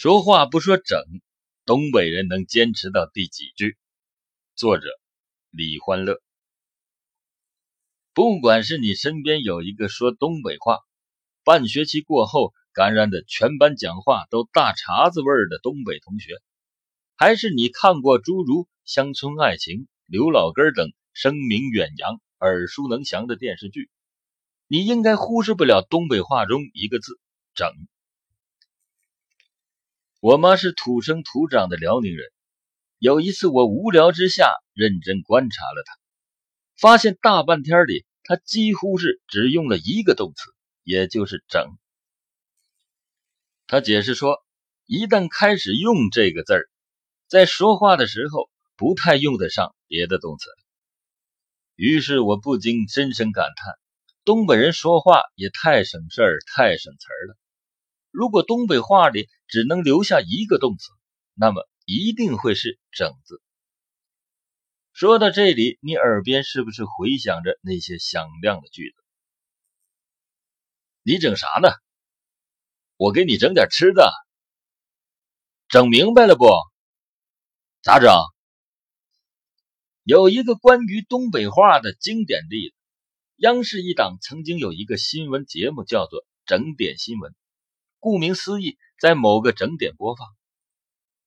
[0.00, 1.02] 说话不说整，
[1.64, 3.76] 东北人能坚持到第几句？
[4.54, 4.86] 作者
[5.50, 6.22] 李欢乐。
[8.14, 10.78] 不管是你身边有一个说东北话，
[11.42, 16.34] 半学期过后感染的全班讲话都大碴子味儿的东北同学，
[17.16, 18.54] 还是你看过诸如
[18.84, 23.90] 《乡村爱情》《刘老根》等声名远扬、耳熟能详的电视剧，
[24.68, 27.18] 你应该忽视不了东北话中一个字
[27.52, 27.68] “整”。
[30.20, 32.26] 我妈是土生土长的辽宁人。
[32.98, 35.96] 有一次，我无聊之下认真观察了她，
[36.76, 40.52] 发现大半天里，她几乎是只用了一个动词，
[40.82, 41.64] 也就是“整”。
[43.68, 44.44] 她解释说，
[44.86, 46.68] 一旦开始用这个字儿，
[47.28, 50.50] 在说话的时候不太用得上别的动词。
[51.76, 53.72] 于是我不禁深深感叹：
[54.24, 57.36] 东北人说话也太省事儿、太省词儿了。
[58.10, 60.90] 如果东北话里只能留下一个动词，
[61.34, 63.42] 那么一定会是“整”字。
[64.92, 68.96] 说到这里，你耳边是不是回响着那些响亮的句子？
[71.02, 71.68] 你整啥呢？
[72.96, 74.12] 我给你整点吃的。
[75.68, 76.46] 整明白了不？
[77.82, 78.10] 咋整？
[80.02, 82.74] 有一个关于东北话的经典例子：
[83.36, 87.30] 央视一档曾经有一个新闻节目，叫做《整点新闻》。
[87.98, 90.28] 顾名思义，在某个整点播放。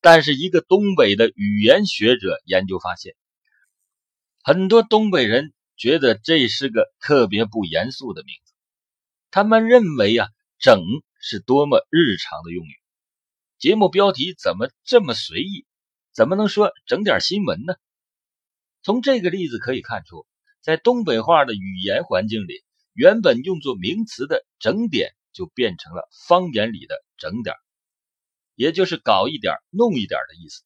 [0.00, 3.14] 但是，一个东北的语言学者研究发现，
[4.42, 8.52] 很多东北人觉得这是个特别不严肃的名字。
[9.30, 10.82] 他们认为啊，“整”
[11.22, 12.74] 是多么日常的用语。
[13.58, 15.64] 节目标题怎么这么随意？
[16.12, 17.74] 怎么能说整点新闻呢？
[18.82, 20.26] 从这个例子可以看出，
[20.60, 25.14] 在东北话的语言环境里，原本用作名词的“整点”。
[25.32, 27.56] 就变成了方言里的“整点”，
[28.54, 30.62] 也就是搞一点、弄一点的意思。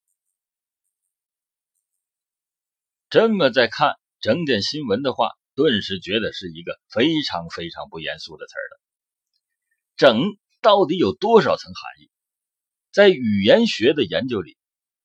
[3.09, 8.81] 这么再看“整点新闻”的话，顿时觉得是一个非常非常不严肃的词儿了。
[9.97, 10.21] “整”
[10.61, 12.11] 到底有多少层含义？
[12.91, 14.57] 在语言学的研究里，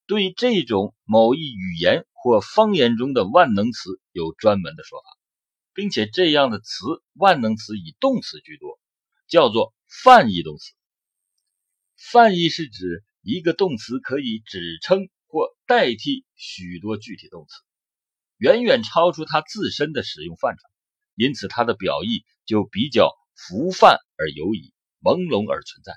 [0.08, 5.06] 对这种某一语言或方言中的万能词有专门的说法，
[5.74, 8.71] 并且这样的词万能词以动词居多。
[9.32, 10.74] 叫做泛义动词。
[11.96, 17.54] 泛义是指一个动词可以指称或代替许多具体动词，
[18.38, 20.62] 远远超出它自身的使用范畴，
[21.16, 25.94] 因此它的表意就比较浮泛而游移、朦胧而存在。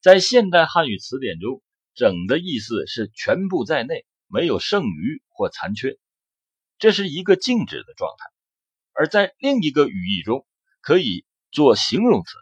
[0.00, 1.60] 在现代汉语词典中
[1.96, 5.98] ，“整”的意思是全部在内，没有剩余或残缺，
[6.78, 8.26] 这是一个静止的状态；
[8.92, 10.46] 而在另一个语义中，
[10.80, 11.25] 可以。
[11.50, 12.36] 做形容词，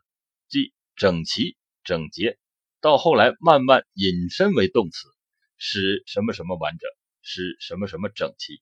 [0.49, 2.39] 即整齐、整洁，
[2.81, 5.09] 到后来慢慢引申为动词，
[5.57, 6.91] 使什么什么完整，
[7.23, 8.61] 使什么什么整齐，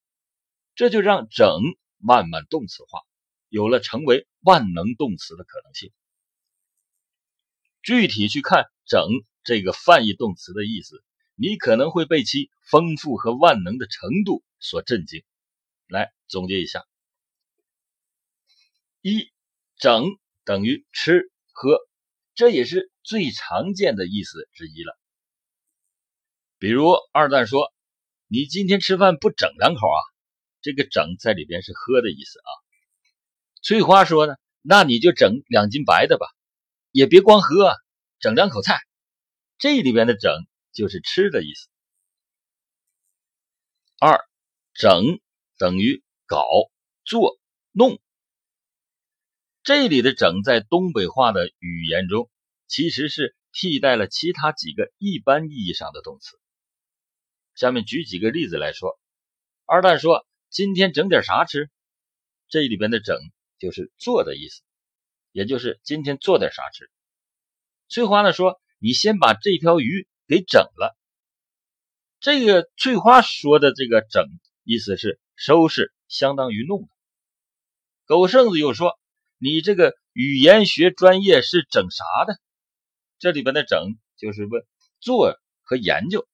[0.74, 1.60] 这就让“整”
[1.98, 3.00] 慢慢动词化，
[3.48, 5.92] 有了成为万能动词的可能性。
[7.82, 9.02] 具体去看“整”
[9.44, 11.04] 这个泛义动词的意思，
[11.34, 15.24] 你可能会被其丰富和万能的程度所震惊。
[15.88, 16.84] 来总结一下：
[19.00, 19.30] 一
[19.76, 20.18] 整。
[20.44, 21.78] 等于吃喝，
[22.34, 24.98] 这也是最常见的意思之一了。
[26.58, 27.72] 比如二蛋说
[28.26, 30.00] ：“你今天吃饭不整两口啊？”
[30.62, 32.50] 这个“整”在里边是喝的意思啊。
[33.62, 36.26] 翠花说呢：“那你就整两斤白的吧，
[36.90, 37.76] 也别光喝，啊
[38.18, 38.80] 整两口菜。”
[39.58, 40.32] 这里边的“整”
[40.72, 41.68] 就是吃的意思。
[43.98, 44.18] 二
[44.74, 45.20] 整
[45.58, 46.44] 等于搞、
[47.04, 47.38] 做、
[47.72, 48.00] 弄。
[49.64, 52.28] 这里的“整”在东北话的语言中，
[52.66, 56.36] 其实是替代了其他几个一般意义上的动词。
[57.54, 58.98] 下面举几个例子来说。
[59.64, 61.70] 二蛋说：“今天整点啥吃？”
[62.50, 63.16] 这里边的“整”
[63.60, 64.62] 就是做的意思，
[65.30, 66.90] 也就是今天做点啥吃。
[67.88, 70.98] 翠花呢说：“你先把这条鱼给整了。”
[72.18, 74.26] 这个翠花说的这个“整”
[74.64, 76.90] 意思是收拾，相当于弄。
[78.06, 78.98] 狗剩子又说。
[79.44, 82.38] 你这个语言学专业是整啥的？
[83.18, 84.64] 这里边的“整”就是问
[85.00, 86.28] 做和研究。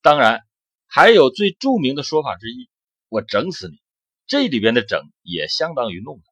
[0.00, 0.46] 当然，
[0.86, 2.70] 还有最著名的说法之一
[3.10, 3.82] ：“我整死你。”
[4.28, 6.22] 这里边的“整”也相当于弄。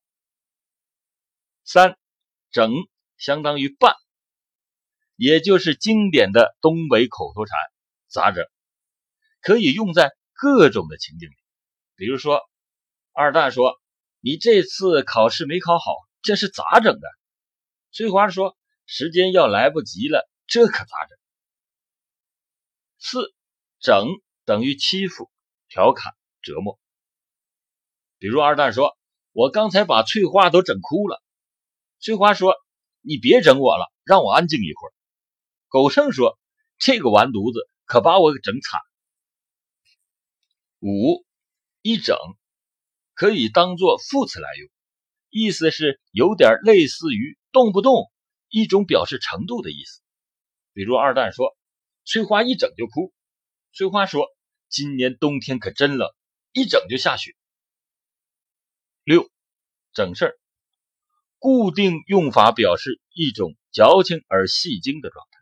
[1.64, 1.98] 三，
[2.52, 2.70] 整
[3.16, 3.96] 相当于办，
[5.16, 7.58] 也就是经典的东北口头禅
[8.06, 8.46] “咋整”，
[9.42, 11.34] 可以用在各种的情境里。
[11.96, 12.40] 比如说，
[13.10, 13.80] 二蛋说。
[14.26, 15.92] 你这次考试没考好，
[16.22, 17.06] 这是咋整的？
[17.92, 18.56] 翠花说
[18.88, 21.18] ：“时间要来不及了，这可咋整？
[22.98, 23.34] 四
[23.80, 24.06] 整
[24.46, 25.30] 等于欺负、
[25.68, 26.80] 调侃、折磨。
[28.16, 28.96] 比如二蛋说
[29.32, 31.22] ：“我刚才把翠花都整哭了。”
[32.00, 32.56] 翠花说
[33.04, 34.92] ：“你别整我了，让我安静一会儿。”
[35.68, 36.38] 狗剩说
[36.80, 38.80] ：“这个完犊子可把我给整惨。”
[40.80, 41.26] 五
[41.82, 42.16] 一整
[43.14, 44.68] 可以当做副词来用，
[45.30, 48.10] 意思是有点类似于动不动，
[48.48, 50.02] 一种表示程度的意思。
[50.72, 51.56] 比如二蛋说
[52.04, 53.12] ：“翠花一整就哭。”
[53.72, 54.26] 翠花说
[54.68, 56.08] ：“今年冬天可真冷，
[56.52, 57.36] 一整就下雪。”
[59.04, 59.30] 六
[59.92, 60.38] 整事儿，
[61.38, 65.38] 固定用法表示一种矫情而戏精的状态。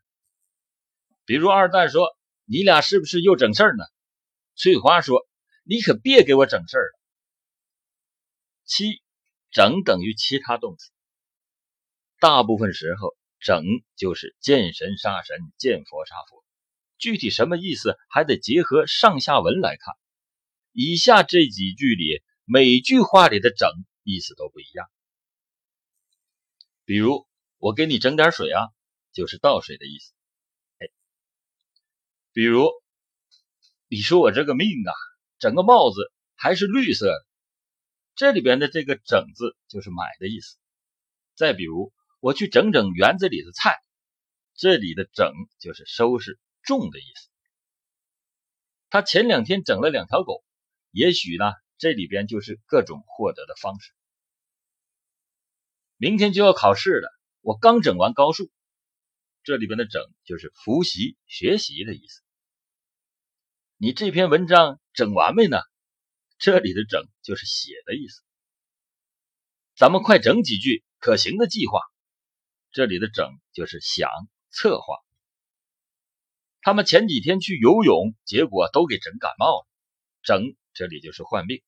[1.25, 2.09] 比如二蛋说
[2.45, 3.85] ：“你俩是不是又整事儿呢？”
[4.57, 5.27] 翠花说
[5.65, 6.99] ：“你可别给我整事儿了。”
[8.65, 9.03] 七
[9.51, 10.91] 整等于其他动词，
[12.19, 13.65] 大部分时候整
[13.97, 16.45] 就是见神杀神，见佛杀佛。
[16.99, 19.95] 具体什么意思，还得结合上下文来看。
[20.73, 22.23] 以下这几句里。
[22.45, 23.71] 每句话里的“整”
[24.03, 24.91] 意思都不一样。
[26.85, 27.27] 比如，
[27.57, 28.67] 我给你整点水啊，
[29.13, 30.13] 就是倒水的意思。
[30.79, 30.89] 哎，
[32.33, 32.69] 比如，
[33.87, 34.93] 你说我这个命啊，
[35.39, 37.27] 整个帽子还是绿色的，
[38.15, 40.57] 这里边的这个“整”字就是买的意思。
[41.35, 43.79] 再比如，我去整整园子里的菜，
[44.55, 47.29] 这里的“整”就是收拾、种的意思。
[48.91, 50.45] 他前两天整了两条狗，
[50.91, 51.53] 也许呢。
[51.79, 53.93] 这里边就是各种获得的方式。
[55.97, 57.11] 明天就要考试了，
[57.41, 58.53] 我刚整完高数。
[59.43, 62.23] 这里边的“整”就是复习、学习的意思。
[63.79, 65.59] 你这篇文章整完没呢？
[66.43, 68.21] 这里的“整”就是写的意思。
[69.77, 71.79] 咱们快整几句可行的计划。
[72.73, 74.11] 这里的“整”就是想、
[74.51, 74.97] 策划。
[76.61, 79.69] 他们前几天去游泳，结果都给整感冒了。
[80.25, 81.63] 整这里就是患病。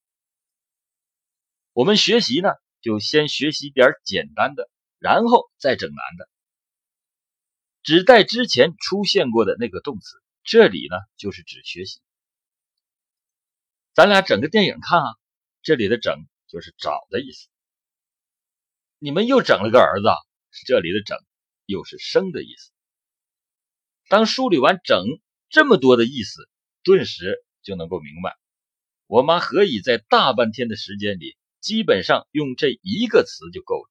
[1.73, 2.49] 我们学习呢，
[2.81, 4.69] 就先学习点简单的，
[4.99, 6.29] 然后再整难的。
[7.85, 12.01] 只带之前出现过的那个动词，这里呢就是指学习。
[13.95, 15.15] 咱俩整个电影看啊，
[15.63, 17.49] 这里的“整”就是找的意思。
[18.99, 20.09] 你们又整了个儿子，
[20.51, 21.17] 是这里的“整”
[21.65, 22.73] 又是生的意思。
[24.09, 25.05] 当梳理完“整”
[25.49, 26.49] 这么多的意思，
[26.83, 28.37] 顿时就能够明白，
[29.07, 31.37] 我妈何以在大半天的时间里。
[31.61, 33.91] 基本上用这一个词就够了，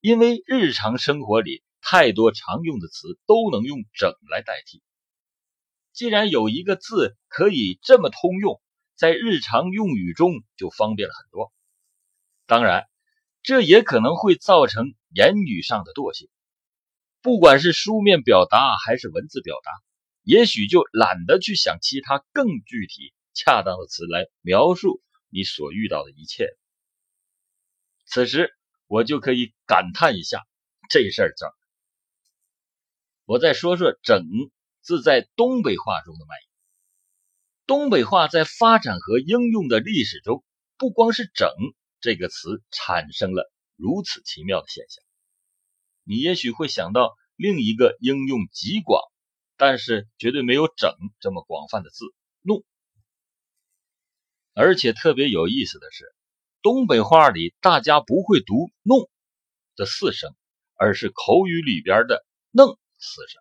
[0.00, 4.82] 因为日常生活里太多常用的词都能用“整”来代替。
[5.92, 8.60] 既然有一个字可以这么通用，
[8.96, 11.52] 在日常用语中就方便了很多。
[12.46, 12.88] 当然，
[13.42, 16.28] 这也可能会造成言语上的惰性，
[17.20, 19.70] 不管是书面表达还是文字表达，
[20.22, 26.48] 也许就懒得去想其他更具体、恰当的词来描述你所遇到的一切。
[28.06, 28.54] 此时，
[28.86, 30.46] 我就可以感叹一下
[30.88, 31.50] 这事儿整。
[33.24, 34.24] 我再说说“整”
[34.80, 36.36] 字在东北话中的卖。
[37.66, 40.44] 东北话在发展和应用的历史中，
[40.78, 41.48] 不光是“整”
[42.00, 45.02] 这个词产生了如此奇妙的现象，
[46.04, 49.02] 你也许会想到另一个应用极广，
[49.56, 52.04] 但是绝对没有“整”这么广泛的字
[52.42, 52.64] “弄”。
[54.54, 56.12] 而且特别有意思的是。
[56.62, 59.08] 东北话里，大家不会读“弄”
[59.76, 60.34] 的四声，
[60.74, 63.40] 而是口语里边的“弄”四声。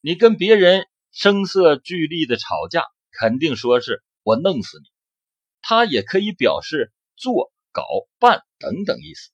[0.00, 4.84] 你跟别人声色俱厉的吵架，肯定说是我弄死你。
[5.60, 7.84] 它也可以表示做、搞、
[8.18, 9.30] 办等等意思，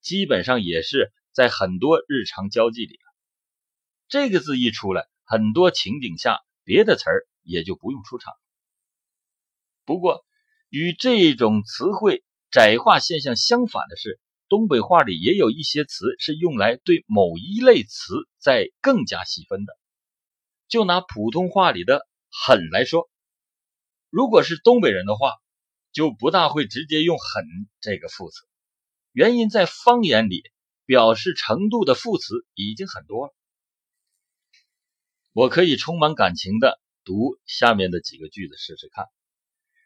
[0.00, 2.98] 基本上也是在很多日常交际里
[4.06, 8.34] 这个字一出来，很多情景下别的词儿也就不用出场。
[9.86, 10.24] 不过，
[10.68, 19.76] 与这种词汇窄化现象相反的是，东北话里也有一些词是用来对某一类词再更加细分的。
[20.74, 23.08] 就拿普通话里的“狠”来说，
[24.10, 25.34] 如果是东北人的话，
[25.92, 27.44] 就不大会直接用“狠”
[27.80, 28.40] 这个副词。
[29.12, 30.42] 原因在方言里，
[30.84, 33.34] 表示程度的副词已经很多了。
[35.32, 39.06] 我可以充满感情的读下面的几个句子试试看。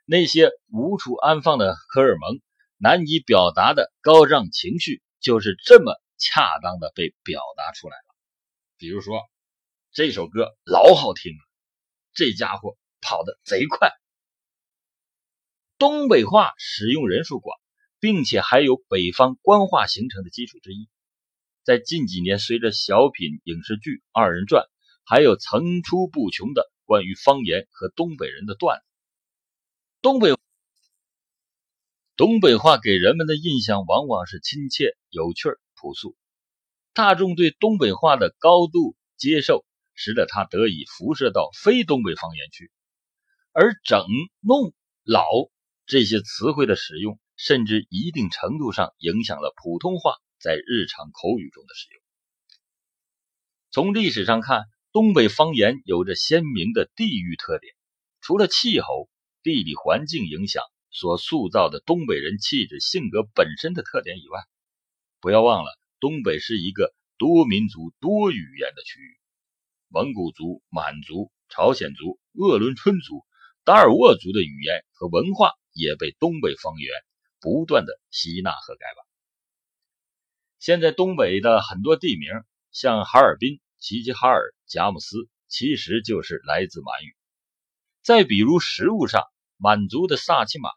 [0.07, 2.41] 那些无处安放的荷尔蒙，
[2.79, 8.15] 难以表达的高涨情绪，就是这么恰当的被表达出来了。
[8.79, 9.21] 比如说，
[9.93, 11.39] 这首歌老好听了，
[12.13, 13.91] 这家伙跑得贼快。
[15.79, 17.59] 东北话使用人数广，
[17.99, 20.89] 并且还有北方官话形成的基础之一，
[21.65, 24.67] 在近几年，随着小品、影视剧、二人转，
[25.05, 28.85] 还有层出不穷的关于方言和东北人的段子。
[30.01, 30.37] 东北
[32.17, 36.17] 东北话给人们的印象往往是亲切、有趣、朴素。
[36.93, 39.65] 大众对东北话的高度接受，
[39.99, 42.71] 使得它得以辐射到非东北方言去。
[43.51, 44.07] 而“整
[44.41, 45.25] ”“弄”“老”
[45.87, 52.03] 这些词汇的使用，甚至一定程度上影响了普通话在日常口语中的使用。
[53.73, 57.75] 从历史上看，东北方言有着鲜明的地域特点。
[58.21, 59.11] 除了气候、
[59.43, 64.41] 地理环境影响所塑造的东北人气质、性格本身的特点以外，
[65.21, 65.77] 不要忘了。
[66.01, 69.18] 东北是一个多民族、多语言的区域，
[69.89, 73.25] 蒙古族、满族、朝鲜族、鄂伦春族、
[73.65, 76.91] 达尔沃族的语言和文化也被东北方言
[77.41, 79.05] 不断的吸纳和改版。
[80.59, 82.29] 现在东北的很多地名，
[82.71, 87.17] 像哈尔滨、齐齐哈尔、佳木斯，其实就是来自满语。
[88.03, 89.23] 再比如食物上，
[89.57, 90.71] 满族的萨其马、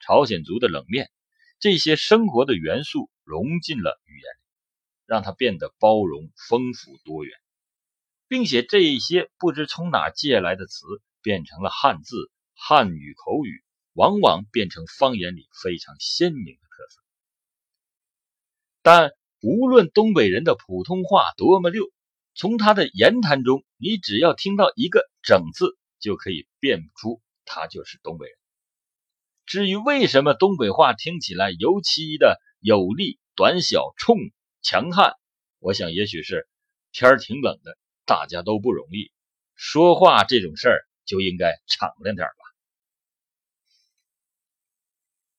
[0.00, 1.10] 朝鲜族的冷面，
[1.58, 4.38] 这些生活的元素融进了语言里。
[5.06, 7.34] 让它变得包容、丰富、多元，
[8.28, 10.84] 并且这一些不知从哪借来的词
[11.22, 17.02] 变成了汉字、汉语口语，往往变成方言里非常鲜明的特色。
[18.82, 21.90] 但无论东北人的普通话多么溜，
[22.34, 28.36] 从他的言谈中，你只要听到一个“整”字，就可以辨出他就是东北人。
[29.46, 34.16] 至于为什么东北话听起来尤其的有力、短小、冲？
[34.60, 35.14] 强悍，
[35.60, 36.48] 我想也许是
[36.92, 37.78] 天儿挺冷的，
[38.08, 39.12] 大家都不容易，
[39.54, 42.47] 说话这种事儿就应该敞亮点吧。